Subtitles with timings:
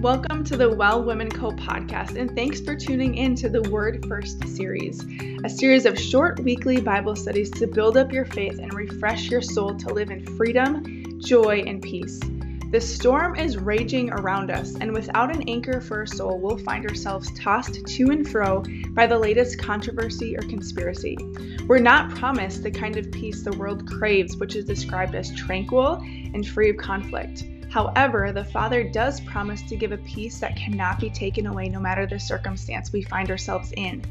[0.00, 4.06] Welcome to the Well Women Co podcast, and thanks for tuning in to the Word
[4.06, 5.04] First series,
[5.42, 9.42] a series of short weekly Bible studies to build up your faith and refresh your
[9.42, 12.20] soul to live in freedom, joy, and peace.
[12.70, 16.88] The storm is raging around us, and without an anchor for our soul, we'll find
[16.88, 21.18] ourselves tossed to and fro by the latest controversy or conspiracy.
[21.66, 25.94] We're not promised the kind of peace the world craves, which is described as tranquil
[26.34, 27.42] and free of conflict.
[27.70, 31.80] However, the Father does promise to give a peace that cannot be taken away no
[31.80, 34.02] matter the circumstance we find ourselves in.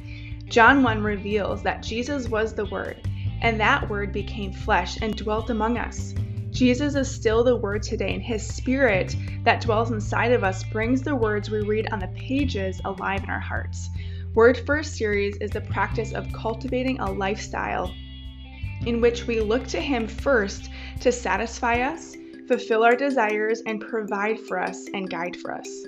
[0.47, 3.09] John 1 reveals that Jesus was the Word,
[3.41, 6.13] and that Word became flesh and dwelt among us.
[6.51, 11.01] Jesus is still the Word today, and His Spirit that dwells inside of us brings
[11.01, 13.89] the words we read on the pages alive in our hearts.
[14.35, 17.93] Word First series is the practice of cultivating a lifestyle
[18.85, 20.69] in which we look to Him first
[21.01, 22.16] to satisfy us,
[22.47, 25.85] fulfill our desires, and provide for us and guide for us.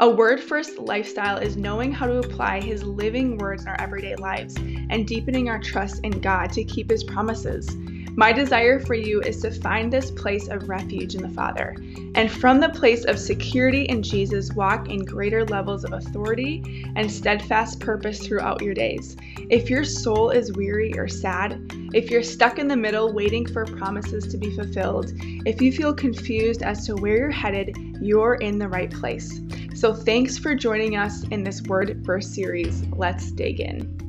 [0.00, 4.16] A word first lifestyle is knowing how to apply His living words in our everyday
[4.16, 7.68] lives and deepening our trust in God to keep His promises.
[8.16, 11.74] My desire for you is to find this place of refuge in the Father,
[12.14, 17.10] and from the place of security in Jesus, walk in greater levels of authority and
[17.10, 19.16] steadfast purpose throughout your days.
[19.50, 21.60] If your soul is weary or sad,
[21.92, 25.10] if you're stuck in the middle waiting for promises to be fulfilled,
[25.44, 29.40] if you feel confused as to where you're headed, you're in the right place.
[29.74, 32.86] So, thanks for joining us in this Word First series.
[32.90, 34.03] Let's dig in.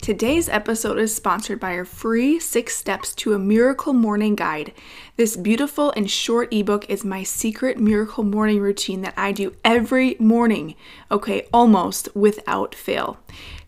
[0.00, 4.72] Today's episode is sponsored by our free six steps to a miracle morning guide.
[5.16, 10.16] This beautiful and short ebook is my secret miracle morning routine that I do every
[10.18, 10.74] morning,
[11.10, 13.18] okay, almost without fail.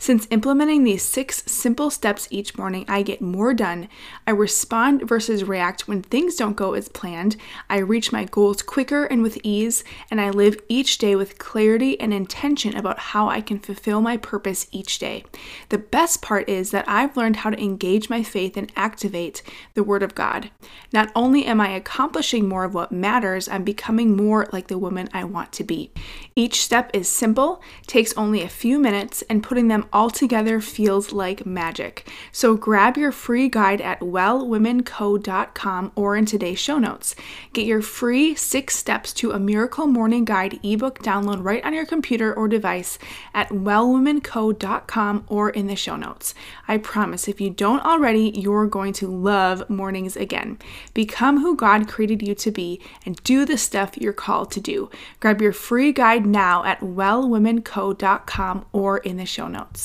[0.02, 3.88] Since implementing these six simple steps each morning, I get more done.
[4.26, 7.36] I respond versus react when things don't go as planned.
[7.70, 12.00] I reach my goals quicker and with ease, and I live each day with clarity
[12.00, 15.24] and intention about how I can fulfill my purpose each day.
[15.68, 19.84] The best part is that I've learned how to engage my faith and activate the
[19.84, 20.50] Word of God.
[20.92, 25.08] Not only am I accomplishing more of what matters, I'm becoming more like the woman
[25.12, 25.92] I want to be.
[26.34, 31.12] Each step is simple, takes only a few minutes, and putting them all together feels
[31.12, 32.08] like magic.
[32.32, 37.14] So grab your free guide at wellwomenco.com or in today's show notes.
[37.52, 41.86] Get your free six steps to a miracle morning guide ebook download right on your
[41.86, 42.98] computer or device
[43.34, 46.34] at wellwomenco.com or in the show notes.
[46.68, 50.58] I promise if you don't already, you're going to love mornings again.
[50.94, 54.90] Become who God created you to be and do the stuff you're called to do.
[55.20, 59.81] Grab your free guide now at wellwomenco.com or in the show notes.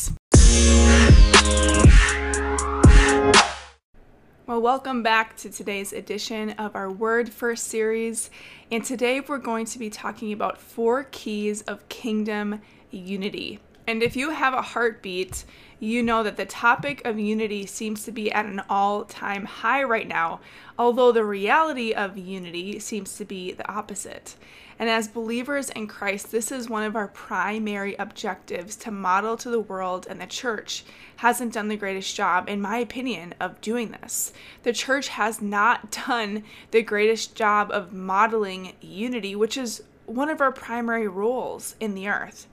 [4.47, 8.30] Well, welcome back to today's edition of our Word First series.
[8.72, 13.59] And today we're going to be talking about four keys of kingdom unity.
[13.87, 15.45] And if you have a heartbeat,
[15.79, 19.81] you know that the topic of unity seems to be at an all time high
[19.81, 20.41] right now,
[20.77, 24.35] although the reality of unity seems to be the opposite.
[24.77, 29.49] And as believers in Christ, this is one of our primary objectives to model to
[29.49, 30.83] the world, and the church
[31.17, 34.33] hasn't done the greatest job, in my opinion, of doing this.
[34.63, 40.41] The church has not done the greatest job of modeling unity, which is one of
[40.41, 42.47] our primary roles in the earth.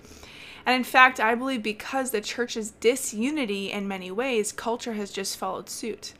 [0.66, 5.36] And in fact, I believe because the church's disunity in many ways, culture has just
[5.36, 6.14] followed suit.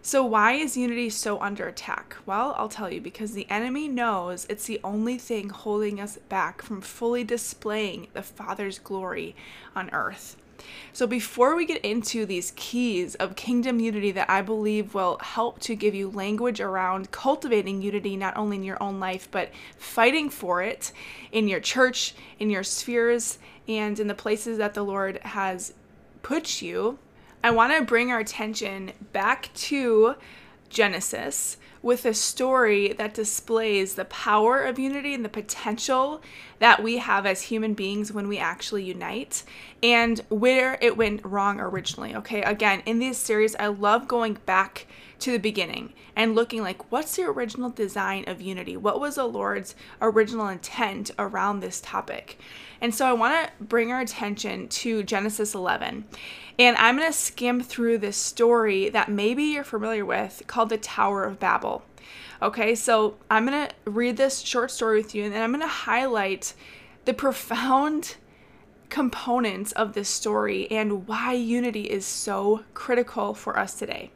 [0.00, 2.16] So, why is unity so under attack?
[2.24, 6.62] Well, I'll tell you because the enemy knows it's the only thing holding us back
[6.62, 9.34] from fully displaying the Father's glory
[9.74, 10.36] on earth.
[10.92, 15.58] So, before we get into these keys of kingdom unity that I believe will help
[15.60, 20.30] to give you language around cultivating unity not only in your own life, but fighting
[20.30, 20.92] for it
[21.32, 23.38] in your church, in your spheres,
[23.68, 25.74] and in the places that the Lord has
[26.22, 26.98] put you,
[27.44, 30.16] I want to bring our attention back to
[30.68, 36.20] Genesis with a story that displays the power of unity and the potential
[36.58, 39.44] that we have as human beings when we actually unite
[39.82, 42.16] and where it went wrong originally.
[42.16, 44.86] Okay, again, in this series, I love going back
[45.20, 48.76] to the beginning and looking like what's the original design of unity?
[48.76, 52.38] What was the Lord's original intent around this topic?
[52.80, 56.04] And so I want to bring our attention to Genesis 11.
[56.58, 60.78] And I'm going to skim through this story that maybe you're familiar with called the
[60.78, 61.84] Tower of Babel.
[62.40, 65.60] Okay, so I'm going to read this short story with you and then I'm going
[65.60, 66.54] to highlight
[67.04, 68.16] the profound
[68.90, 74.10] components of this story and why unity is so critical for us today.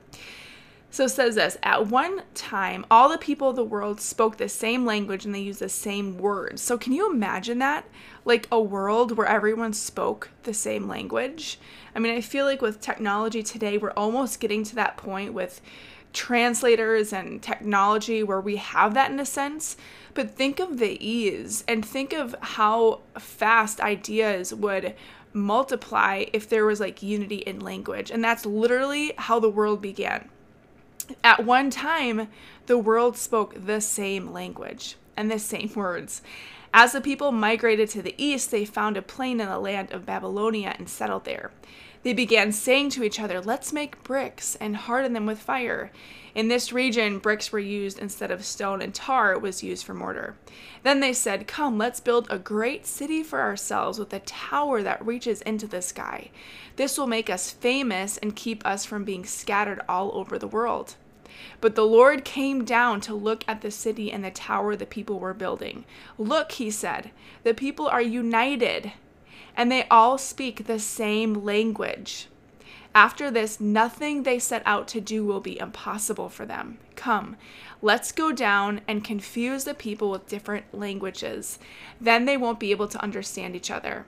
[0.92, 4.48] So it says this At one time, all the people of the world spoke the
[4.48, 6.60] same language and they used the same words.
[6.60, 7.86] So can you imagine that?
[8.24, 11.58] Like a world where everyone spoke the same language?
[11.94, 15.60] I mean, I feel like with technology today, we're almost getting to that point with
[16.12, 19.76] translators and technology where we have that in a sense.
[20.14, 24.94] But think of the ease and think of how fast ideas would
[25.32, 28.10] multiply if there was like unity in language.
[28.10, 30.28] And that's literally how the world began.
[31.24, 32.28] At one time,
[32.66, 36.22] the world spoke the same language and the same words.
[36.74, 40.06] As the people migrated to the east, they found a plain in the land of
[40.06, 41.50] Babylonia and settled there.
[42.02, 45.92] They began saying to each other, Let's make bricks and harden them with fire.
[46.34, 50.34] In this region, bricks were used instead of stone, and tar was used for mortar.
[50.82, 55.04] Then they said, Come, let's build a great city for ourselves with a tower that
[55.04, 56.30] reaches into the sky.
[56.76, 60.96] This will make us famous and keep us from being scattered all over the world.
[61.60, 65.18] But the Lord came down to look at the city and the tower the people
[65.18, 65.84] were building.
[66.18, 67.10] Look, he said,
[67.44, 68.92] the people are united,
[69.56, 72.28] and they all speak the same language.
[72.94, 76.78] After this, nothing they set out to do will be impossible for them.
[76.94, 77.36] Come,
[77.80, 81.58] let's go down and confuse the people with different languages.
[82.00, 84.04] Then they won't be able to understand each other.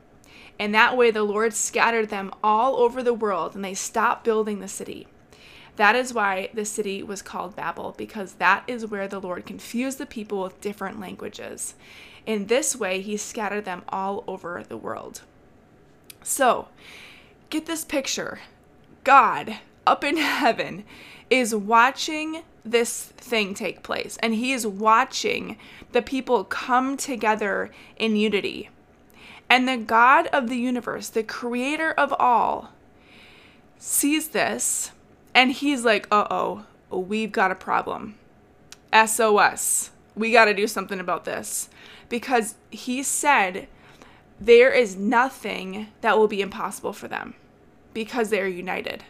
[0.58, 4.60] In that way, the Lord scattered them all over the world, and they stopped building
[4.60, 5.08] the city.
[5.76, 9.98] That is why the city was called Babel, because that is where the Lord confused
[9.98, 11.74] the people with different languages.
[12.26, 15.22] In this way, he scattered them all over the world.
[16.22, 16.68] So,
[17.50, 18.40] get this picture
[19.02, 20.84] God up in heaven
[21.28, 25.58] is watching this thing take place, and he is watching
[25.92, 28.70] the people come together in unity.
[29.50, 32.70] And the God of the universe, the creator of all,
[33.78, 34.92] sees this
[35.34, 38.16] and he's like, uh oh, we've got a problem.
[38.94, 39.90] SOS.
[40.14, 41.68] We got to do something about this.
[42.08, 43.66] Because he said
[44.40, 47.34] there is nothing that will be impossible for them
[47.92, 49.04] because they are united.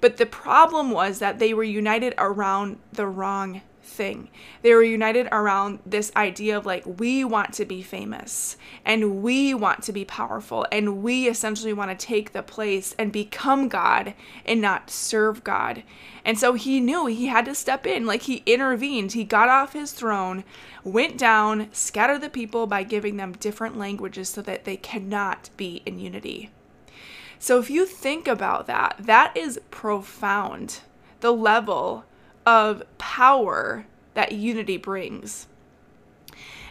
[0.00, 3.62] But the problem was that they were united around the wrong
[3.92, 4.28] thing.
[4.62, 9.54] They were united around this idea of like, we want to be famous and we
[9.54, 14.14] want to be powerful and we essentially want to take the place and become God
[14.44, 15.82] and not serve God.
[16.24, 19.12] And so he knew he had to step in, like, he intervened.
[19.12, 20.44] He got off his throne,
[20.84, 25.82] went down, scattered the people by giving them different languages so that they cannot be
[25.84, 26.50] in unity.
[27.40, 30.80] So if you think about that, that is profound.
[31.18, 32.04] The level
[32.46, 35.46] of power that unity brings.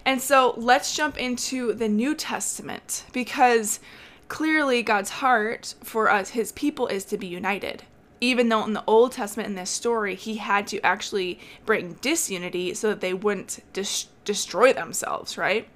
[0.06, 3.80] And so let's jump into the New Testament because
[4.28, 7.84] clearly God's heart for us, his people, is to be united.
[8.20, 12.74] Even though in the Old Testament, in this story, he had to actually bring disunity
[12.74, 15.68] so that they wouldn't dis- destroy themselves, right?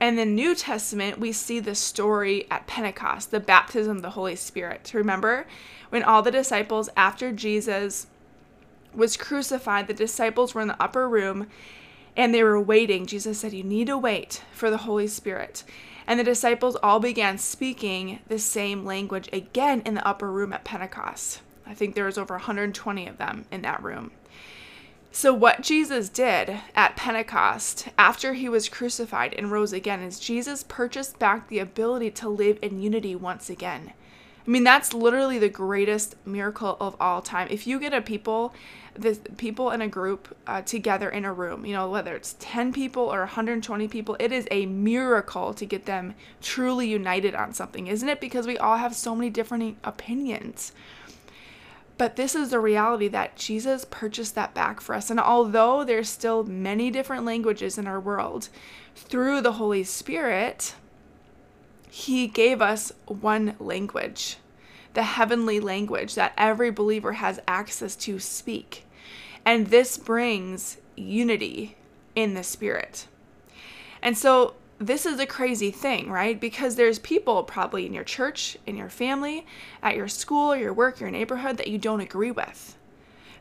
[0.00, 4.36] And the New Testament, we see the story at Pentecost, the baptism of the Holy
[4.36, 4.92] Spirit.
[4.94, 5.46] Remember
[5.90, 8.06] when all the disciples, after Jesus
[8.94, 11.48] was crucified, the disciples were in the upper room
[12.16, 13.06] and they were waiting.
[13.06, 15.64] Jesus said, You need to wait for the Holy Spirit.
[16.06, 20.64] And the disciples all began speaking the same language again in the upper room at
[20.64, 21.40] Pentecost.
[21.66, 24.10] I think there was over 120 of them in that room.
[25.10, 30.64] So, what Jesus did at Pentecost after he was crucified and rose again is Jesus
[30.66, 33.92] purchased back the ability to live in unity once again.
[34.46, 37.48] I mean, that's literally the greatest miracle of all time.
[37.50, 38.54] If you get a people,
[38.94, 42.72] the people in a group uh, together in a room, you know, whether it's 10
[42.72, 47.86] people or 120 people, it is a miracle to get them truly united on something,
[47.86, 48.20] isn't it?
[48.20, 50.72] Because we all have so many different opinions.
[51.96, 55.10] But this is the reality that Jesus purchased that back for us.
[55.10, 58.48] And although there's still many different languages in our world,
[58.96, 60.74] through the Holy Spirit,
[61.94, 64.38] he gave us one language,
[64.94, 68.84] the heavenly language that every believer has access to speak.
[69.44, 71.76] And this brings unity
[72.16, 73.06] in the spirit.
[74.02, 76.40] And so this is a crazy thing, right?
[76.40, 79.46] Because there's people probably in your church, in your family,
[79.80, 82.76] at your school, your work, your neighborhood that you don't agree with.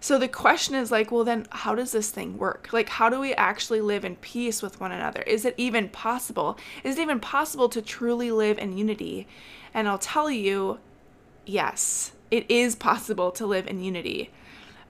[0.04, 2.74] So the question is like, well, then how does this thing work?
[2.74, 5.22] Like, how do we actually live in peace with one another?
[5.22, 6.58] Is it even possible?
[6.84, 9.28] Is it even possible to truly live in unity?
[9.74, 10.80] And I'll tell you,
[11.46, 14.30] yes, it is possible to live in unity.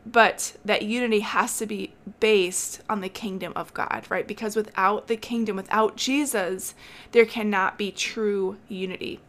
[0.04, 4.28] But that unity has to be based on the kingdom of God, right?
[4.28, 6.74] Because without the kingdom, without Jesus,
[7.12, 9.20] there cannot be true unity.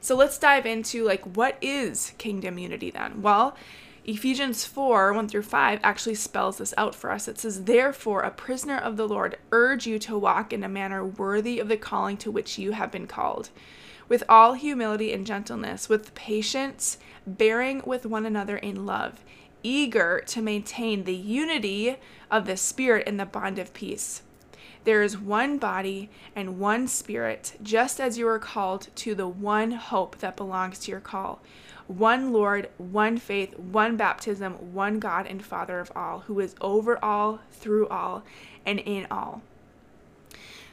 [0.00, 3.20] So let's dive into like what is kingdom unity then?
[3.20, 3.56] Well,
[4.04, 7.28] Ephesians 4 1 through 5 actually spells this out for us.
[7.28, 11.04] It says, Therefore, a prisoner of the Lord, urge you to walk in a manner
[11.04, 13.50] worthy of the calling to which you have been called,
[14.08, 19.22] with all humility and gentleness, with patience, bearing with one another in love,
[19.62, 21.96] eager to maintain the unity
[22.30, 24.22] of the Spirit in the bond of peace.
[24.84, 29.72] There is one body and one Spirit, just as you are called to the one
[29.72, 31.42] hope that belongs to your call
[31.90, 37.04] one Lord, one faith, one baptism, one God and Father of all, who is over
[37.04, 38.22] all, through all,
[38.64, 39.42] and in all.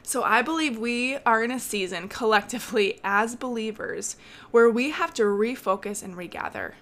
[0.04, 4.16] So I believe we are in a season collectively as believers
[4.52, 6.76] where we have to refocus and regather.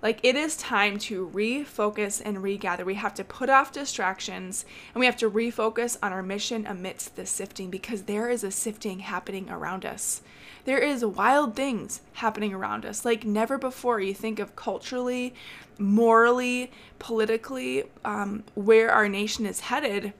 [0.00, 2.84] Like it is time to refocus and regather.
[2.84, 4.64] We have to put off distractions
[4.94, 8.50] and we have to refocus on our mission amidst the sifting because there is a
[8.50, 10.22] sifting happening around us.
[10.64, 14.00] There is wild things happening around us like never before.
[14.00, 15.34] You think of culturally,
[15.78, 20.12] morally, politically, um, where our nation is headed.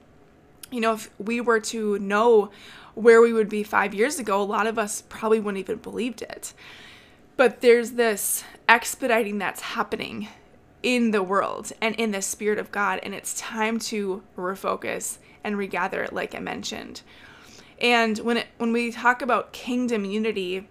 [0.71, 2.51] You know, if we were to know
[2.95, 6.21] where we would be five years ago, a lot of us probably wouldn't even believed
[6.21, 6.53] it.
[7.37, 10.29] But there's this expediting that's happening
[10.83, 15.57] in the world and in the spirit of God, and it's time to refocus and
[15.57, 17.01] regather like I mentioned.
[17.81, 20.67] And when it when we talk about kingdom unity,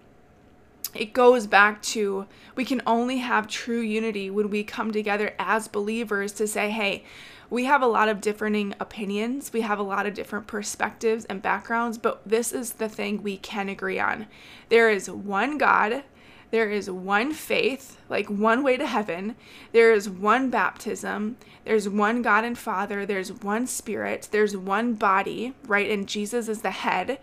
[0.95, 2.25] it goes back to
[2.55, 7.03] we can only have true unity when we come together as believers to say, hey,
[7.49, 11.41] we have a lot of differing opinions, we have a lot of different perspectives and
[11.41, 14.27] backgrounds, but this is the thing we can agree on.
[14.69, 16.03] There is one God
[16.51, 19.35] there is one faith, like one way to heaven.
[19.71, 21.37] There is one baptism.
[21.63, 23.05] There's one God and Father.
[23.05, 24.29] There's one Spirit.
[24.31, 25.89] There's one body, right?
[25.89, 27.19] And Jesus is the head.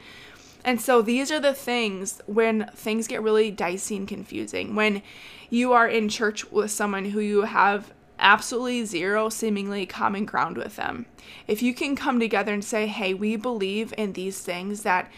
[0.64, 4.74] And so these are the things when things get really dicey and confusing.
[4.74, 5.02] When
[5.50, 10.76] you are in church with someone who you have absolutely zero seemingly common ground with
[10.76, 11.06] them.
[11.46, 15.10] If you can come together and say, hey, we believe in these things that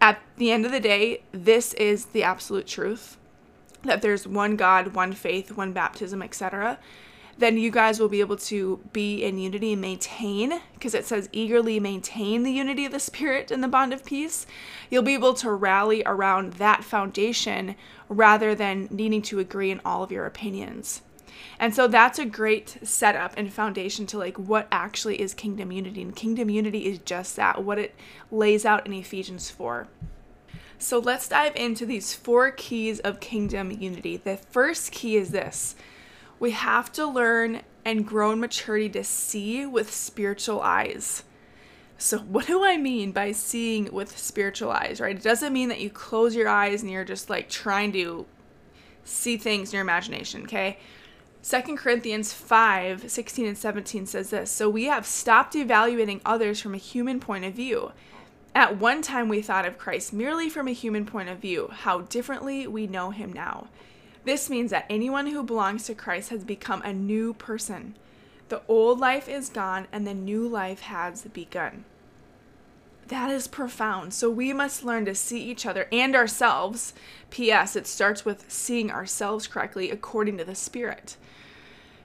[0.00, 3.18] at the end of the day, this is the absolute truth
[3.84, 6.78] that there's one God, one faith, one baptism, etc.,
[7.36, 11.28] then you guys will be able to be in unity and maintain, because it says
[11.32, 14.46] eagerly maintain the unity of the Spirit in the bond of peace.
[14.88, 17.74] You'll be able to rally around that foundation
[18.08, 21.02] rather than needing to agree in all of your opinions.
[21.58, 26.02] And so that's a great setup and foundation to like what actually is kingdom unity.
[26.02, 27.96] And kingdom unity is just that, what it
[28.30, 29.88] lays out in Ephesians 4.
[30.84, 34.18] So let's dive into these four keys of kingdom unity.
[34.18, 35.76] The first key is this
[36.38, 41.22] we have to learn and grow in maturity to see with spiritual eyes.
[41.96, 45.16] So, what do I mean by seeing with spiritual eyes, right?
[45.16, 48.26] It doesn't mean that you close your eyes and you're just like trying to
[49.04, 50.76] see things in your imagination, okay?
[51.44, 56.74] 2 Corinthians 5 16 and 17 says this So we have stopped evaluating others from
[56.74, 57.92] a human point of view.
[58.54, 61.68] At one time, we thought of Christ merely from a human point of view.
[61.72, 63.66] How differently we know him now.
[64.24, 67.96] This means that anyone who belongs to Christ has become a new person.
[68.48, 71.84] The old life is gone and the new life has begun.
[73.08, 74.14] That is profound.
[74.14, 76.94] So we must learn to see each other and ourselves.
[77.30, 77.76] P.S.
[77.76, 81.16] It starts with seeing ourselves correctly according to the Spirit.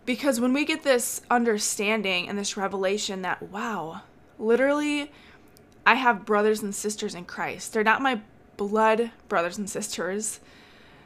[0.05, 4.01] Because when we get this understanding and this revelation that, wow,
[4.37, 5.11] literally,
[5.85, 7.73] I have brothers and sisters in Christ.
[7.73, 8.21] They're not my
[8.57, 10.39] blood brothers and sisters.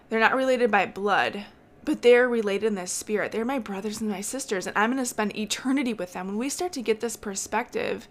[0.09, 1.45] They're not related by blood,
[1.85, 3.31] but they're related in the spirit.
[3.31, 6.27] They're my brothers and my sisters, and I'm going to spend eternity with them.
[6.27, 8.07] When we start to get this perspective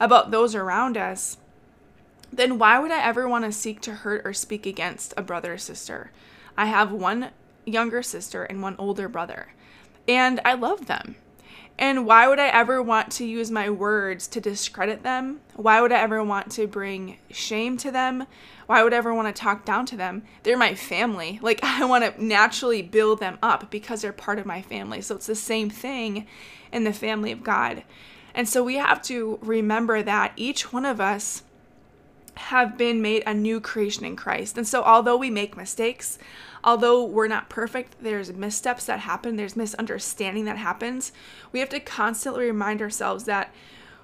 [0.00, 1.38] about those around us,
[2.32, 5.54] then why would I ever want to seek to hurt or speak against a brother
[5.54, 6.10] or sister?
[6.56, 7.30] I have one
[7.64, 9.48] younger sister and one older brother,
[10.08, 11.16] and I love them.
[11.78, 15.40] And why would I ever want to use my words to discredit them?
[15.54, 18.26] Why would I ever want to bring shame to them?
[18.66, 20.22] Why would I ever want to talk down to them?
[20.42, 21.38] They're my family.
[21.42, 25.02] Like, I want to naturally build them up because they're part of my family.
[25.02, 26.26] So it's the same thing
[26.72, 27.82] in the family of God.
[28.34, 31.42] And so we have to remember that each one of us
[32.36, 34.58] have been made a new creation in Christ.
[34.58, 36.18] And so, although we make mistakes,
[36.66, 41.12] although we're not perfect, there's missteps that happen, there's misunderstanding that happens.
[41.52, 43.54] We have to constantly remind ourselves that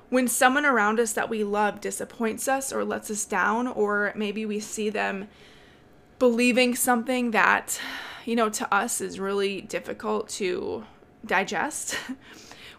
[0.09, 4.47] when someone around us that we love disappoints us or lets us down, or maybe
[4.47, 5.29] we see them
[6.21, 7.81] believing something that,
[8.25, 10.85] you know, to us is really difficult to
[11.27, 11.99] digest.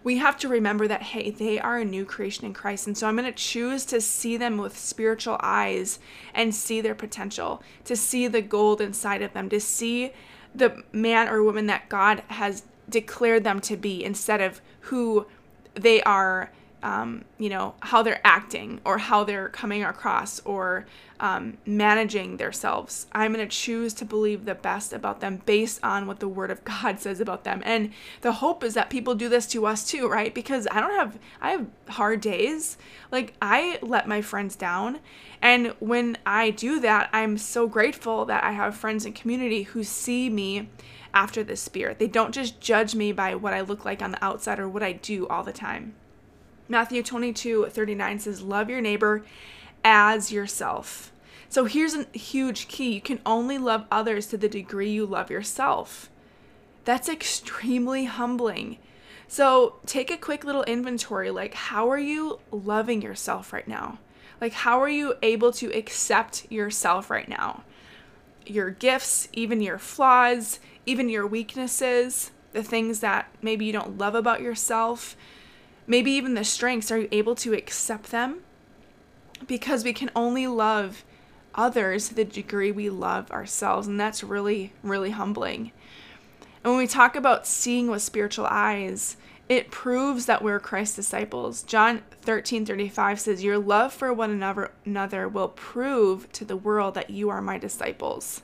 [0.03, 2.87] we have to remember that, hey, they are a new creation in Christ.
[2.87, 5.99] And so I'm going to choose to see them with spiritual eyes
[6.33, 10.11] and see their potential, to see the gold inside of them, to see
[10.53, 15.25] the man or woman that God has declared them to be instead of who
[15.73, 16.51] they are
[16.83, 20.85] um, you know, how they're acting or how they're coming across or
[21.21, 23.07] um, managing themselves.
[23.13, 26.51] I'm going to choose to believe the best about them based on what the Word
[26.51, 27.61] of God says about them.
[27.65, 30.35] And the hope is that people do this to us too, right?
[30.35, 32.77] Because I don't have, I have hard days.
[33.11, 34.99] Like, I let my friends down.
[35.41, 39.83] And when I do that, I'm so grateful that I have friends and community who
[39.85, 40.69] see me
[41.13, 41.99] after the Spirit.
[41.99, 44.83] They don't just judge me by what I look like on the outside or what
[44.83, 45.93] I do all the time.
[46.67, 49.23] Matthew 22 39 says, Love your neighbor
[49.83, 51.11] as yourself.
[51.49, 55.29] So here's a huge key you can only love others to the degree you love
[55.29, 56.09] yourself.
[56.85, 58.77] That's extremely humbling.
[59.27, 63.99] So take a quick little inventory like, how are you loving yourself right now?
[64.41, 67.63] Like, how are you able to accept yourself right now?
[68.45, 74.15] Your gifts, even your flaws, even your weaknesses, the things that maybe you don't love
[74.15, 75.15] about yourself
[75.87, 78.39] maybe even the strengths, are you able to accept them?
[79.45, 81.03] Because we can only love
[81.55, 85.71] others to the degree we love ourselves, and that's really, really humbling.
[86.63, 89.17] And when we talk about seeing with spiritual eyes,
[89.49, 91.63] it proves that we're Christ's disciples.
[91.63, 94.41] John 13 35 says, Your love for one
[94.85, 98.41] another will prove to the world that you are my disciples.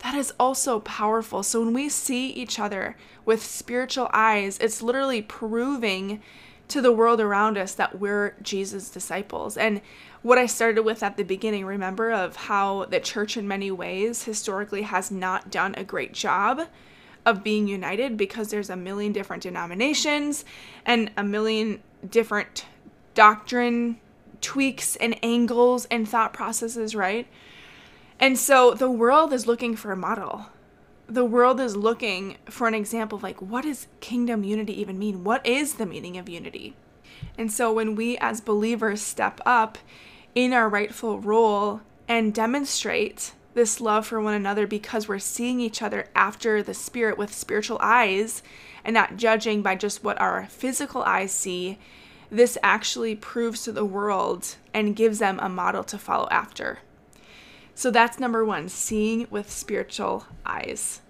[0.00, 1.42] That is also powerful.
[1.42, 6.22] So when we see each other with spiritual eyes, it's literally proving
[6.68, 9.56] to the world around us that we're Jesus' disciples.
[9.56, 9.80] And
[10.22, 14.24] what I started with at the beginning, remember, of how the church, in many ways,
[14.24, 16.68] historically has not done a great job
[17.24, 20.44] of being united because there's a million different denominations
[20.84, 22.66] and a million different
[23.14, 23.98] doctrine
[24.40, 27.26] tweaks and angles and thought processes, right?
[28.20, 30.46] And so the world is looking for a model
[31.08, 35.24] the world is looking for an example of like what does kingdom unity even mean?
[35.24, 36.76] What is the meaning of unity?
[37.38, 39.78] And so when we as believers step up
[40.34, 45.82] in our rightful role and demonstrate this love for one another because we're seeing each
[45.82, 48.42] other after the spirit with spiritual eyes
[48.84, 51.78] and not judging by just what our physical eyes see
[52.30, 56.80] this actually proves to the world and gives them a model to follow after
[57.78, 61.00] so that's number one, seeing with spiritual eyes.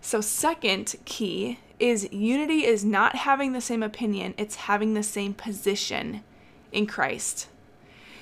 [0.00, 5.34] So, second key is unity is not having the same opinion, it's having the same
[5.34, 6.24] position
[6.72, 7.46] in Christ.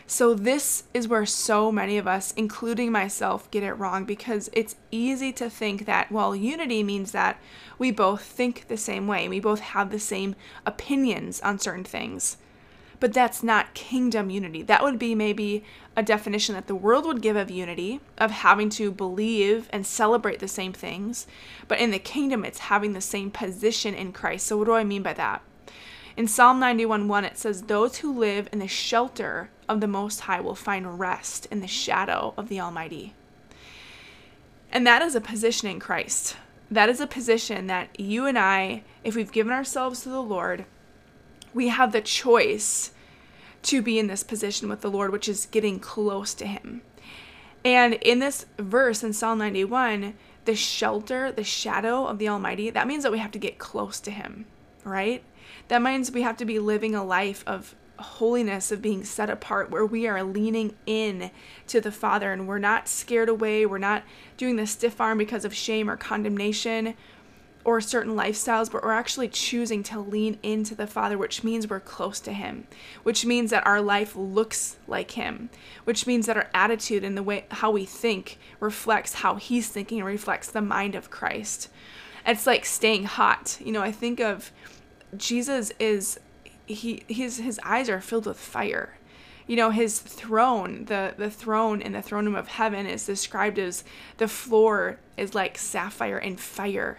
[0.06, 4.76] So, this is where so many of us, including myself, get it wrong because it's
[4.90, 7.40] easy to think that, well, unity means that
[7.78, 10.36] we both think the same way, we both have the same
[10.66, 12.36] opinions on certain things
[13.04, 14.62] but that's not kingdom unity.
[14.62, 15.62] That would be maybe
[15.94, 20.38] a definition that the world would give of unity, of having to believe and celebrate
[20.38, 21.26] the same things.
[21.68, 24.46] But in the kingdom, it's having the same position in Christ.
[24.46, 25.42] So, what do I mean by that?
[26.16, 30.20] In Psalm 91 1, it says, Those who live in the shelter of the Most
[30.20, 33.12] High will find rest in the shadow of the Almighty.
[34.72, 36.38] And that is a position in Christ.
[36.70, 40.64] That is a position that you and I, if we've given ourselves to the Lord,
[41.52, 42.90] we have the choice
[43.64, 46.82] to be in this position with the Lord, which is getting close to Him.
[47.64, 52.86] And in this verse in Psalm 91, the shelter, the shadow of the Almighty, that
[52.86, 54.46] means that we have to get close to Him,
[54.84, 55.22] right?
[55.68, 59.70] That means we have to be living a life of holiness, of being set apart,
[59.70, 61.30] where we are leaning in
[61.68, 63.64] to the Father and we're not scared away.
[63.64, 64.02] We're not
[64.36, 66.94] doing the stiff arm because of shame or condemnation
[67.64, 71.80] or certain lifestyles, but we're actually choosing to lean into the Father, which means we're
[71.80, 72.66] close to Him,
[73.02, 75.48] which means that our life looks like Him,
[75.84, 79.98] which means that our attitude and the way how we think reflects how He's thinking
[79.98, 81.70] and reflects the mind of Christ.
[82.26, 83.58] It's like staying hot.
[83.64, 84.52] You know, I think of
[85.16, 86.20] Jesus is
[86.66, 88.96] he his his eyes are filled with fire.
[89.46, 93.58] You know, his throne, the the throne in the throne room of heaven is described
[93.58, 93.84] as
[94.16, 96.98] the floor is like sapphire and fire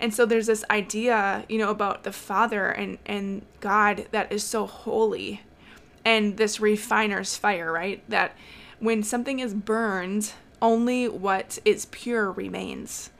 [0.00, 4.44] and so there's this idea, you know, about the Father and, and God that is
[4.44, 5.42] so holy
[6.04, 8.02] and this refiner's fire, right?
[8.08, 8.36] That
[8.78, 13.10] when something is burned, only what is pure remains.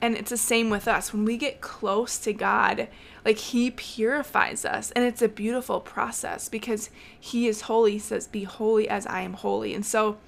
[0.00, 1.12] And it's the same with us.
[1.12, 2.88] When we get close to God,
[3.24, 4.90] like He purifies us.
[4.92, 7.92] And it's a beautiful process because He is holy.
[7.92, 9.74] He says, Be holy as I am holy.
[9.74, 10.18] And so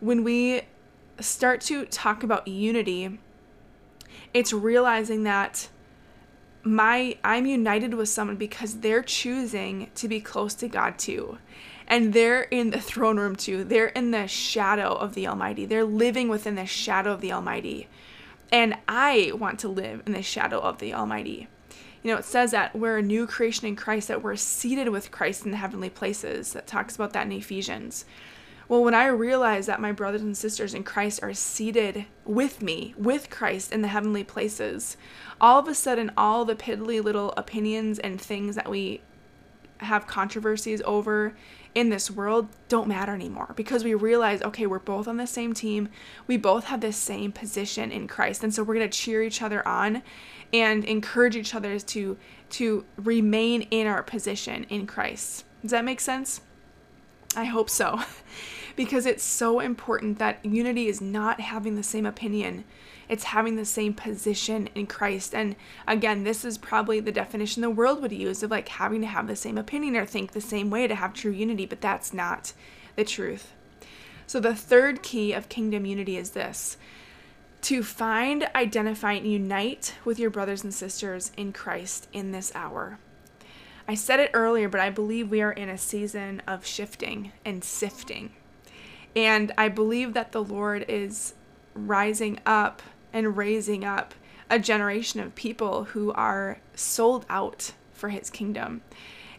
[0.00, 0.62] when we
[1.20, 3.18] start to talk about unity,
[4.34, 5.68] it's realizing that
[6.64, 11.38] my I'm united with someone because they're choosing to be close to God too.
[11.88, 13.64] And they're in the throne room too.
[13.64, 15.66] They're in the shadow of the Almighty.
[15.66, 17.88] They're living within the shadow of the Almighty.
[18.50, 21.48] And I want to live in the shadow of the Almighty.
[22.02, 25.10] you know, it says that we're a new creation in Christ, that we're seated with
[25.10, 26.52] Christ in the heavenly places.
[26.52, 28.04] That talks about that in Ephesians.
[28.72, 32.94] Well, when I realize that my brothers and sisters in Christ are seated with me,
[32.96, 34.96] with Christ in the heavenly places,
[35.42, 39.02] all of a sudden, all the piddly little opinions and things that we
[39.80, 41.34] have controversies over
[41.74, 45.52] in this world don't matter anymore because we realize okay we're both on the same
[45.52, 45.90] team.
[46.26, 48.42] We both have the same position in christ.
[48.42, 50.02] And so we're going to cheer each other on
[50.50, 52.16] and encourage each other to
[52.48, 55.44] to remain in our position in christ.
[55.60, 56.40] Does that make sense?
[57.36, 58.00] I hope so
[58.76, 62.64] because it's so important that unity is not having the same opinion
[63.12, 65.34] it's having the same position in Christ.
[65.34, 65.54] And
[65.86, 69.26] again, this is probably the definition the world would use of like having to have
[69.26, 72.54] the same opinion or think the same way to have true unity, but that's not
[72.96, 73.52] the truth.
[74.26, 76.78] So, the third key of kingdom unity is this
[77.62, 82.98] to find, identify, and unite with your brothers and sisters in Christ in this hour.
[83.86, 87.62] I said it earlier, but I believe we are in a season of shifting and
[87.62, 88.30] sifting.
[89.14, 91.34] And I believe that the Lord is
[91.74, 94.14] rising up and raising up
[94.48, 98.82] a generation of people who are sold out for his kingdom.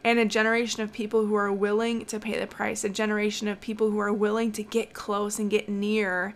[0.04, 3.62] And a generation of people who are willing to pay the price, a generation of
[3.62, 6.34] people who are willing to get close and get near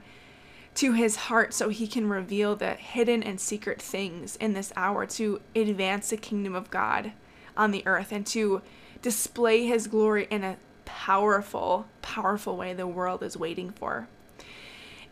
[0.76, 5.06] to his heart so he can reveal the hidden and secret things in this hour
[5.08, 7.14] to advance the kingdom of God
[7.58, 8.62] on the earth and to
[9.02, 14.08] display his glory in a powerful, powerful way the world is waiting for.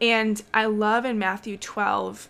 [0.02, 2.30] And I love in Matthew 12,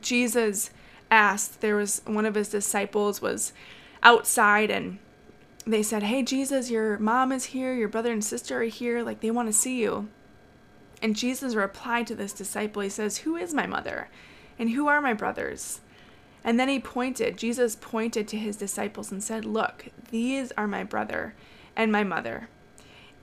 [0.00, 0.70] Jesus
[1.10, 3.52] asked, there was one of his disciples was
[4.02, 4.98] outside and
[5.66, 9.20] they said, Hey, Jesus, your mom is here, your brother and sister are here, like
[9.20, 10.08] they want to see you.
[11.00, 14.08] And Jesus replied to this disciple, He says, Who is my mother?
[14.58, 15.80] And who are my brothers?
[16.44, 20.84] And then he pointed, Jesus pointed to his disciples and said, Look, these are my
[20.84, 21.34] brother
[21.76, 22.48] and my mother.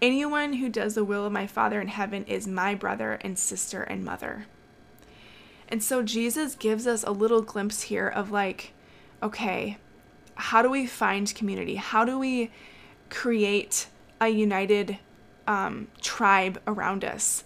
[0.01, 3.83] Anyone who does the will of my Father in heaven is my brother and sister
[3.83, 4.45] and mother.
[5.67, 8.73] And so Jesus gives us a little glimpse here of like,
[9.21, 9.77] okay,
[10.35, 11.75] how do we find community?
[11.75, 12.49] How do we
[13.09, 13.87] create
[14.21, 14.97] a united
[15.47, 17.43] um, tribe around us?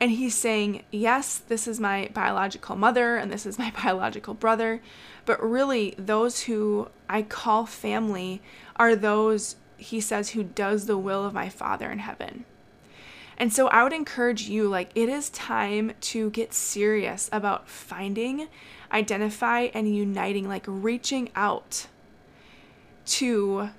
[0.00, 4.82] And he's saying, yes, this is my biological mother and this is my biological brother,
[5.24, 8.42] but really, those who I call family
[8.76, 12.44] are those he says, who does the will of my Father in heaven.
[13.36, 18.48] And so I would encourage you, like, it is time to get serious about finding,
[18.92, 21.86] identify, and uniting, like, reaching out
[23.06, 23.70] to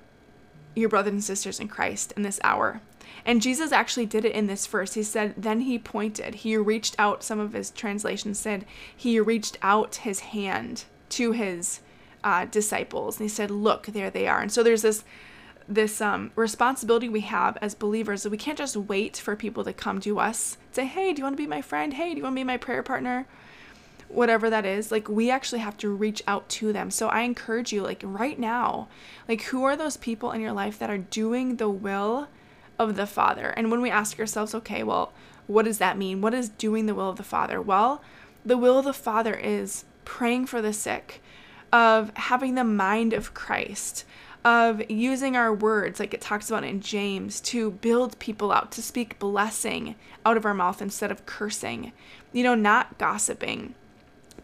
[0.75, 2.81] your brothers and sisters in Christ in this hour.
[3.25, 4.93] And Jesus actually did it in this verse.
[4.93, 9.57] He said, Then he pointed, he reached out, some of his translations said, he reached
[9.61, 11.79] out his hand to his
[12.23, 13.17] uh, disciples.
[13.17, 14.41] And he said, Look, there they are.
[14.41, 15.03] And so there's this
[15.67, 19.73] this um, responsibility we have as believers that we can't just wait for people to
[19.73, 21.93] come to us say hey do you want to be my friend?
[21.93, 23.25] Hey do you want to be my prayer partner?
[24.07, 26.91] Whatever that is like we actually have to reach out to them.
[26.91, 28.87] So i encourage you like right now
[29.27, 32.27] like who are those people in your life that are doing the will
[32.77, 33.49] of the father?
[33.49, 35.13] And when we ask ourselves okay well
[35.47, 36.21] what does that mean?
[36.21, 37.59] What is doing the will of the father?
[37.59, 38.01] Well
[38.45, 41.23] the will of the father is praying for the sick
[41.73, 44.05] of having the mind of christ
[44.45, 48.81] of using our words, like it talks about in James, to build people out, to
[48.81, 51.91] speak blessing out of our mouth instead of cursing,
[52.31, 53.73] you know, not gossiping,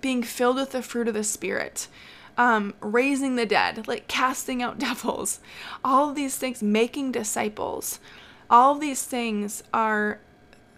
[0.01, 1.87] being filled with the fruit of the Spirit,
[2.35, 5.39] um, raising the dead, like casting out devils,
[5.83, 7.99] all of these things, making disciples.
[8.49, 10.19] All of these things are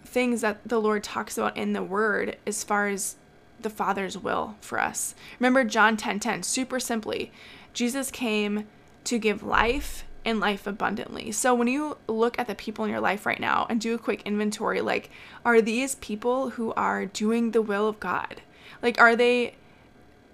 [0.04, 3.16] things that the Lord talks about in the Word as far as
[3.58, 5.14] the Father's will for us.
[5.40, 7.32] Remember John 10 10, super simply.
[7.72, 8.66] Jesus came
[9.04, 11.30] to give life and life abundantly.
[11.32, 13.98] So when you look at the people in your life right now and do a
[13.98, 15.10] quick inventory, like,
[15.44, 18.40] are these people who are doing the will of God?
[18.82, 19.56] Like, are they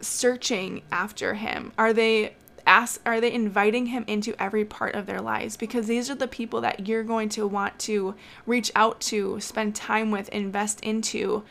[0.00, 1.72] searching after Him?
[1.76, 2.34] Are they
[2.66, 6.28] ask are they inviting him into every part of their lives because these are the
[6.28, 8.14] people that you're going to want to
[8.46, 11.42] reach out to spend time with invest into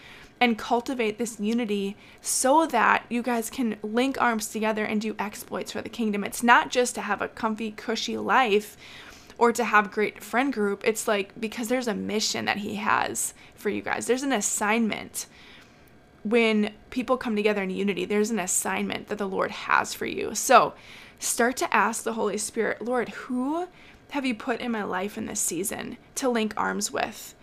[0.42, 5.72] and cultivate this unity so that you guys can link arms together and do exploits
[5.72, 6.24] for the kingdom.
[6.24, 8.78] It's not just to have a comfy, cushy life
[9.38, 10.84] or to have great friend group.
[10.86, 14.06] It's like because there's a mission that he has for you guys.
[14.06, 15.26] There's an assignment.
[16.24, 20.36] When people come together in unity, there's an assignment that the Lord has for you.
[20.36, 20.74] So,
[21.18, 23.68] start to ask the Holy Spirit, Lord, who
[24.12, 27.36] have you put in my life in this season to link arms with?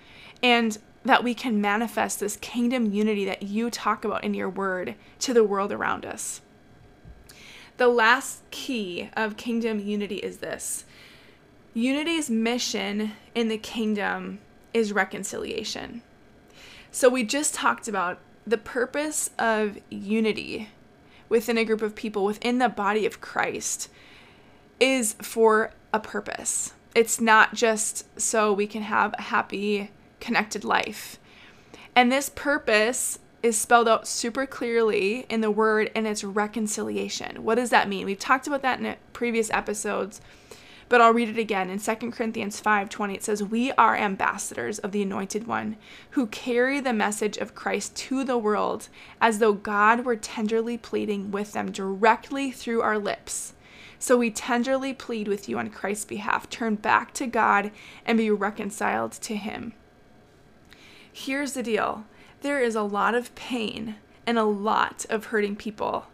[0.42, 0.76] And
[1.07, 5.33] that we can manifest this kingdom unity that you talk about in your word to
[5.33, 6.40] the world around us.
[7.77, 10.85] The last key of kingdom unity is this
[11.75, 14.38] unity's mission in the kingdom
[14.73, 16.03] is reconciliation.
[16.90, 20.71] So, we just talked about the purpose of unity
[21.29, 23.90] within a group of people within the body of Christ
[24.81, 26.73] is for a purpose.
[26.95, 29.90] It's not just so we can have a happy,
[30.26, 31.20] connected life.
[31.94, 37.44] And this purpose is spelled out super clearly in the word and it's reconciliation.
[37.44, 38.06] What does that mean?
[38.06, 40.20] We've talked about that in previous episodes,
[40.88, 41.70] but I'll read it again.
[41.70, 45.76] In 2 Corinthians 5:20 it says, "We are ambassadors of the anointed one,
[46.10, 48.88] who carry the message of Christ to the world,
[49.20, 53.54] as though God were tenderly pleading with them directly through our lips."
[54.00, 57.70] So we tenderly plead with you on Christ's behalf turn back to God
[58.04, 59.72] and be reconciled to Him.
[61.18, 62.05] Here's the deal
[62.42, 66.09] there is a lot of pain and a lot of hurting people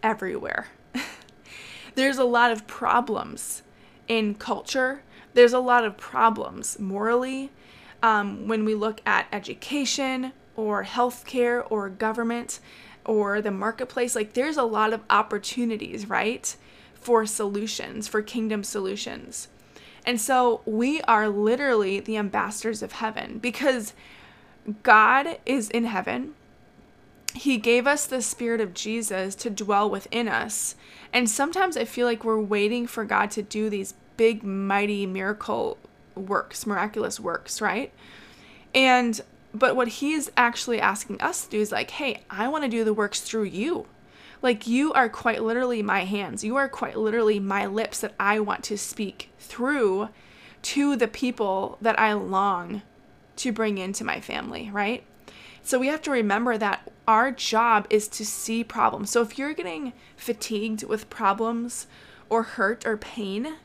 [0.00, 0.68] everywhere.
[1.96, 3.62] There's a lot of problems
[4.06, 7.50] in culture, there's a lot of problems morally.
[8.02, 12.60] Um, when we look at education or healthcare or government
[13.04, 16.54] or the marketplace, like there's a lot of opportunities, right?
[16.94, 19.48] for solutions, for kingdom solutions.
[20.06, 23.92] And so we are literally the ambassadors of heaven because
[24.82, 26.34] God is in heaven.
[27.34, 30.76] He gave us the Spirit of Jesus to dwell within us.
[31.12, 35.78] And sometimes I feel like we're waiting for God to do these big, mighty miracle
[36.14, 37.92] works, miraculous works, right?
[38.74, 39.20] And,
[39.52, 42.84] but what He's actually asking us to do is like, hey, I want to do
[42.84, 43.86] the works through you.
[44.40, 46.44] Like, you are quite literally my hands.
[46.44, 50.10] You are quite literally my lips that I want to speak through
[50.62, 52.82] to the people that I long
[53.36, 55.04] to bring into my family, right?
[55.62, 59.10] So we have to remember that our job is to see problems.
[59.10, 61.86] So if you're getting fatigued with problems
[62.28, 63.56] or hurt or pain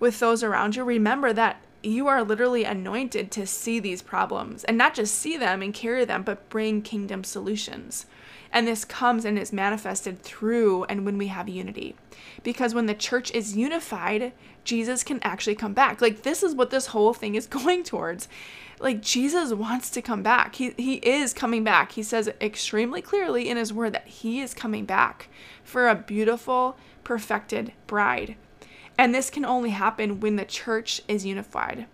[0.00, 4.76] with those around you, remember that you are literally anointed to see these problems and
[4.76, 8.06] not just see them and carry them, but bring kingdom solutions.
[8.52, 11.94] And this comes and is manifested through and when we have unity.
[12.42, 14.32] Because when the church is unified,
[14.64, 16.00] Jesus can actually come back.
[16.00, 18.28] Like, this is what this whole thing is going towards.
[18.78, 20.56] Like, Jesus wants to come back.
[20.56, 21.92] He, he is coming back.
[21.92, 25.28] He says extremely clearly in his word that he is coming back
[25.64, 28.36] for a beautiful, perfected bride.
[28.98, 31.86] And this can only happen when the church is unified.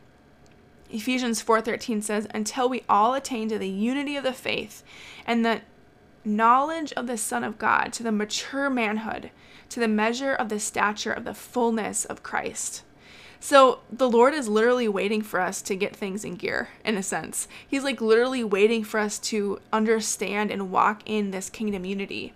[0.92, 4.82] Ephesians 4:13 says, "Until we all attain to the unity of the faith
[5.26, 5.62] and the
[6.24, 9.30] knowledge of the Son of God, to the mature manhood,
[9.68, 12.82] to the measure of the stature of the fullness of Christ.
[13.40, 17.02] So the Lord is literally waiting for us to get things in gear, in a
[17.02, 17.48] sense.
[17.66, 22.34] He's like literally waiting for us to understand and walk in this kingdom unity.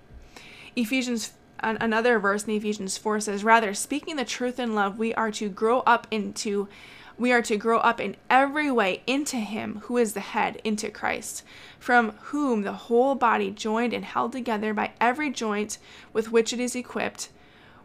[0.74, 5.30] Ephesians another verse in Ephesians 4 says, Rather, speaking the truth in love, we are
[5.32, 6.68] to grow up into
[7.18, 10.90] we are to grow up in every way into Him who is the head, into
[10.90, 11.42] Christ,
[11.78, 15.78] from whom the whole body, joined and held together by every joint
[16.12, 17.30] with which it is equipped,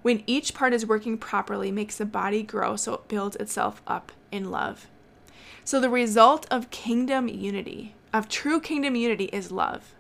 [0.01, 4.11] when each part is working properly, makes the body grow so it builds itself up
[4.31, 4.87] in love.
[5.63, 9.93] So, the result of kingdom unity, of true kingdom unity, is love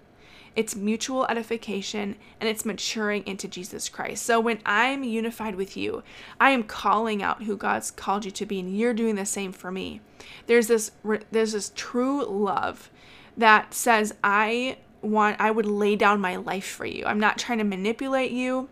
[0.55, 4.25] it's mutual edification, and it's maturing into Jesus Christ.
[4.25, 6.03] So when I'm unified with you,
[6.39, 9.53] I am calling out who God's called you to be, and you're doing the same
[9.53, 10.01] for me.
[10.47, 10.91] There's this
[11.31, 12.89] there's this true love
[13.37, 17.05] that says I want I would lay down my life for you.
[17.05, 18.69] I'm not trying to manipulate you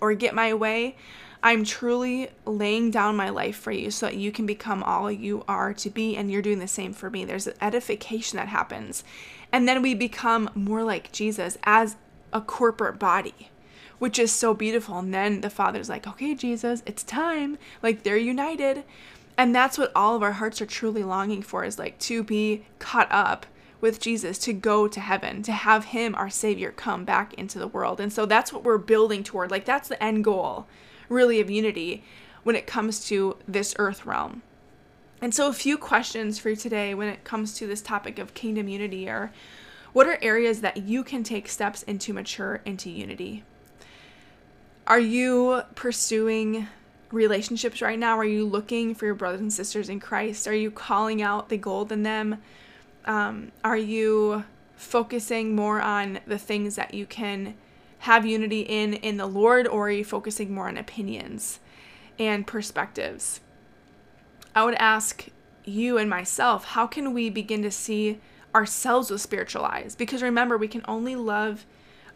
[0.00, 0.96] or get my way.
[1.42, 5.42] I'm truly laying down my life for you so that you can become all you
[5.48, 7.24] are to be, and you're doing the same for me.
[7.24, 9.04] There's an edification that happens.
[9.52, 11.96] And then we become more like Jesus as
[12.32, 13.50] a corporate body,
[13.98, 14.98] which is so beautiful.
[14.98, 17.58] And then the Father's like, okay, Jesus, it's time.
[17.82, 18.84] Like they're united.
[19.36, 22.64] And that's what all of our hearts are truly longing for is like to be
[22.78, 23.46] caught up
[23.80, 27.66] with Jesus, to go to heaven, to have Him, our Savior, come back into the
[27.66, 28.00] world.
[28.00, 29.50] And so that's what we're building toward.
[29.50, 30.66] Like that's the end goal,
[31.08, 32.04] really, of unity
[32.42, 34.42] when it comes to this earth realm.
[35.22, 38.68] And so, a few questions for today when it comes to this topic of kingdom
[38.68, 39.32] unity are
[39.92, 43.44] what are areas that you can take steps into mature into unity?
[44.86, 46.68] Are you pursuing
[47.12, 48.18] relationships right now?
[48.18, 50.46] Are you looking for your brothers and sisters in Christ?
[50.46, 52.38] Are you calling out the gold in them?
[53.04, 54.44] Um, are you
[54.76, 57.54] focusing more on the things that you can
[58.00, 61.60] have unity in in the Lord, or are you focusing more on opinions
[62.18, 63.40] and perspectives?
[64.54, 65.26] I would ask
[65.64, 68.20] you and myself, how can we begin to see
[68.54, 69.94] ourselves with spiritual eyes?
[69.94, 71.66] Because remember, we can only love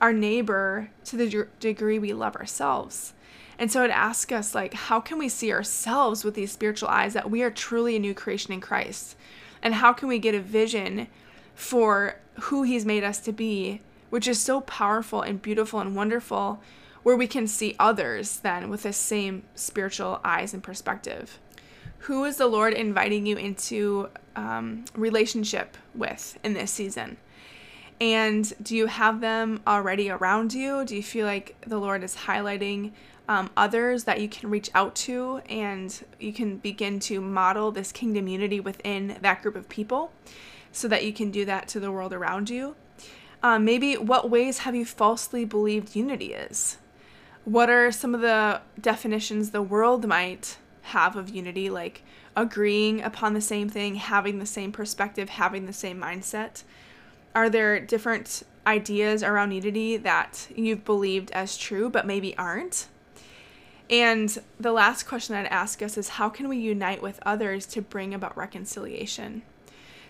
[0.01, 3.15] our neighbor to the degree we love ourselves.
[3.59, 7.15] And so it asks us, like, how can we see ourselves with these spiritual eyes
[7.15, 9.17] that we are truly a new creation in Christ?
[9.63, 11.07] And how can we get a vision
[11.55, 16.61] for who He's made us to be, which is so powerful and beautiful and wonderful,
[17.05, 21.39] where we can see others then with the same spiritual eyes and perspective?
[22.05, 27.17] Who is the Lord inviting you into um, relationship with in this season?
[27.99, 30.85] And do you have them already around you?
[30.85, 32.93] Do you feel like the Lord is highlighting
[33.27, 37.91] um, others that you can reach out to and you can begin to model this
[37.91, 40.13] kingdom unity within that group of people
[40.73, 42.77] so that you can do that to the world around you?
[43.43, 46.77] Um, maybe what ways have you falsely believed unity is?
[47.45, 52.03] What are some of the definitions the world might have of unity, like
[52.37, 56.63] agreeing upon the same thing, having the same perspective, having the same mindset?
[57.35, 62.89] Are there different ideas around unity that you've believed as true but maybe aren't?
[63.91, 67.83] And the last question I'd ask us is how can we unite with others to
[67.83, 69.43] bring about reconciliation?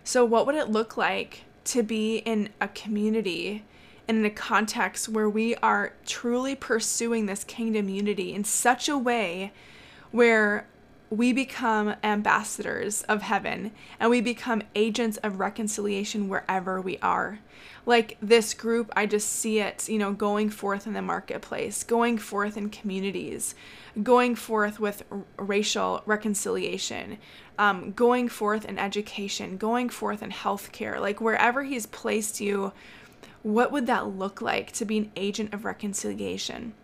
[0.04, 3.64] So, what would it look like to be in a community
[4.06, 8.98] and in a context where we are truly pursuing this kingdom unity in such a
[8.98, 9.52] way
[10.14, 10.64] where
[11.10, 17.40] we become ambassadors of heaven and we become agents of reconciliation wherever we are.
[17.84, 22.18] Like this group, I just see it, you know, going forth in the marketplace, going
[22.18, 23.56] forth in communities,
[24.04, 27.18] going forth with r- racial reconciliation,
[27.58, 31.00] um, going forth in education, going forth in healthcare.
[31.00, 32.72] Like wherever He's placed you,
[33.42, 36.74] what would that look like to be an agent of reconciliation?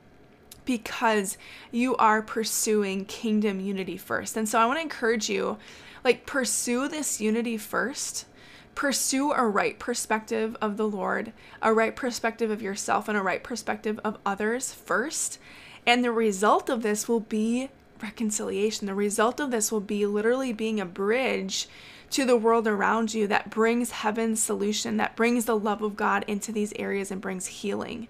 [0.65, 1.39] Because
[1.71, 4.37] you are pursuing kingdom unity first.
[4.37, 5.59] And so I want to encourage you
[6.05, 8.27] like pursue this unity first.
[8.75, 13.43] Pursue a right perspective of the Lord, a right perspective of yourself, and a right
[13.43, 15.39] perspective of others first.
[15.87, 17.69] And the result of this will be
[18.01, 18.87] reconciliation.
[18.87, 21.69] The result of this will be literally being a bridge
[22.11, 26.25] to the world around you that brings heaven's solution, that brings the love of God
[26.27, 28.09] into these areas and brings healing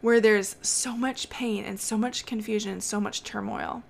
[0.00, 3.82] where there's so much pain and so much confusion and so much turmoil.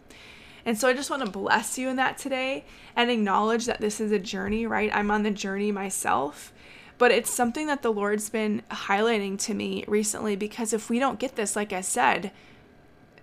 [0.64, 2.64] And so I just want to bless you in that today
[2.97, 4.90] and acknowledge that this is a journey, right?
[4.94, 6.53] I'm on the journey myself,
[6.99, 11.18] but it's something that the Lord's been highlighting to me recently because if we don't
[11.18, 12.33] get this, like I said,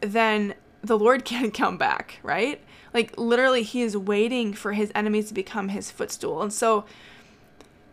[0.01, 2.61] then the Lord can't come back, right?
[2.93, 6.41] Like literally, He is waiting for His enemies to become His footstool.
[6.41, 6.85] And so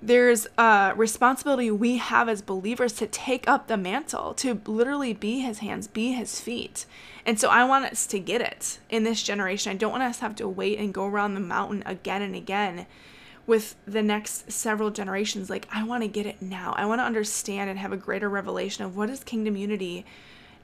[0.02, 5.40] there's a responsibility we have as believers to take up the mantle, to literally be
[5.40, 6.86] his hands, be his feet.
[7.24, 9.70] And so I want us to get it in this generation.
[9.70, 12.34] I don't want us to have to wait and go around the mountain again and
[12.34, 12.86] again
[13.46, 15.48] with the next several generations.
[15.48, 16.74] Like, I want to get it now.
[16.76, 20.04] I want to understand and have a greater revelation of what is kingdom unity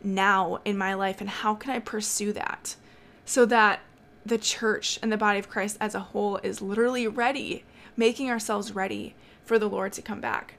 [0.03, 2.75] now in my life and how can I pursue that
[3.25, 3.81] so that
[4.27, 7.65] the church and the body of Christ as a whole is literally ready,
[7.97, 9.15] making ourselves ready
[9.49, 10.55] for the Lord to come back.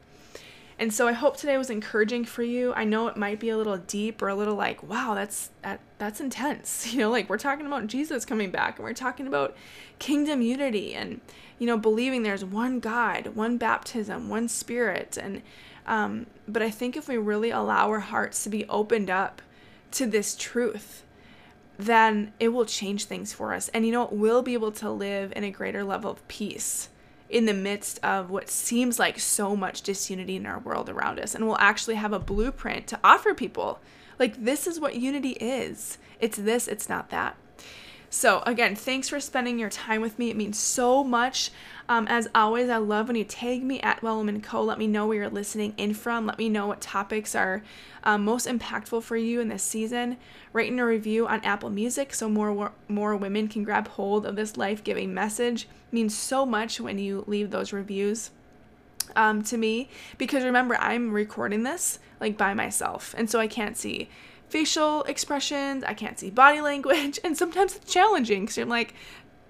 [0.79, 2.73] And so I hope today was encouraging for you.
[2.73, 5.81] I know it might be a little deep or a little like, wow, that's that
[5.97, 6.87] that's intense.
[6.93, 9.55] You know, like we're talking about Jesus coming back and we're talking about
[9.99, 11.21] kingdom unity and
[11.59, 15.41] you know, believing there's one God, one baptism, one spirit and
[15.85, 19.41] um but I think if we really allow our hearts to be opened up
[19.91, 21.03] to this truth,
[21.77, 23.67] then it will change things for us.
[23.69, 26.87] And you know, we'll be able to live in a greater level of peace
[27.29, 31.35] in the midst of what seems like so much disunity in our world around us.
[31.35, 33.79] And we'll actually have a blueprint to offer people.
[34.17, 37.37] Like, this is what unity is it's this, it's not that.
[38.11, 40.31] So, again, thanks for spending your time with me.
[40.31, 41.51] It means so much.
[41.87, 44.63] Um, as always, I love when you tag me at Wellman Co.
[44.63, 46.25] Let me know where you're listening in from.
[46.25, 47.63] Let me know what topics are
[48.03, 50.17] um, most impactful for you in this season.
[50.53, 54.35] Write in a review on Apple Music so more more women can grab hold of
[54.35, 55.63] this life giving message.
[55.63, 58.31] It means so much when you leave those reviews.
[59.15, 59.89] Um, to me,
[60.19, 64.09] because remember, I'm recording this like by myself, and so I can't see
[64.49, 68.93] facial expressions, I can't see body language, and sometimes it's challenging because I'm like,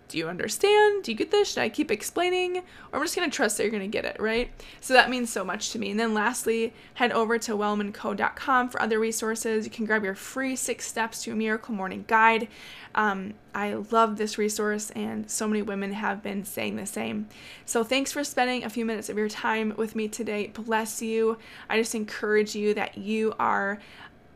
[0.10, 1.04] do you understand?
[1.04, 1.52] Do you get this?
[1.52, 2.58] Should I keep explaining?
[2.58, 4.50] Or I'm just to trust that you're to get it, right?
[4.82, 5.92] So that means so much to me.
[5.92, 9.66] And then lastly, head over to wellmanco.com for other resources.
[9.66, 12.48] You can grab your free six steps to a miracle morning guide.
[12.96, 17.28] Um, I love this resource, and so many women have been saying the same.
[17.66, 20.48] So thanks for spending a few minutes of your time with me today.
[20.48, 21.38] Bless you.
[21.70, 23.80] I just encourage you that you are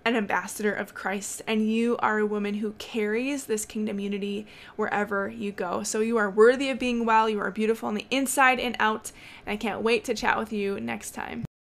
[0.05, 4.45] an ambassador of Christ, and you are a woman who carries this kingdom unity
[4.75, 5.83] wherever you go.
[5.83, 9.11] So you are worthy of being well, you are beautiful on the inside and out,
[9.45, 11.45] and I can't wait to chat with you next time.